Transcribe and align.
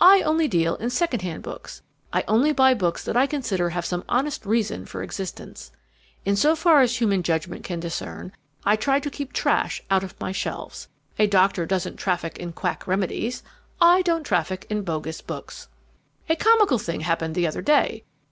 I 0.00 0.22
only 0.22 0.46
deal 0.46 0.76
in 0.76 0.88
second 0.88 1.22
hand 1.22 1.42
books; 1.42 1.82
I 2.12 2.22
only 2.28 2.52
buy 2.52 2.74
books 2.74 3.02
that 3.04 3.16
I 3.16 3.26
consider 3.26 3.70
have 3.70 3.84
some 3.84 4.04
honest 4.08 4.46
reason 4.46 4.86
for 4.86 5.02
existence. 5.02 5.72
In 6.24 6.36
so 6.36 6.54
far 6.54 6.80
as 6.80 6.98
human 6.98 7.24
judgment 7.24 7.64
can 7.64 7.80
discern, 7.80 8.30
I 8.64 8.76
try 8.76 9.00
to 9.00 9.10
keep 9.10 9.32
trash 9.32 9.82
out 9.90 10.04
of 10.04 10.14
my 10.20 10.30
shelves. 10.30 10.86
A 11.18 11.26
doctor 11.26 11.66
doesn't 11.66 11.96
traffic 11.96 12.38
in 12.38 12.52
quack 12.52 12.86
remedies. 12.86 13.42
I 13.80 14.02
don't 14.02 14.22
traffic 14.22 14.64
in 14.70 14.82
bogus 14.82 15.20
books. 15.20 15.66
"A 16.28 16.36
comical 16.36 16.78
thing 16.78 17.00
happened 17.00 17.34
the 17.34 17.48
other 17.48 17.60
day. 17.60 18.04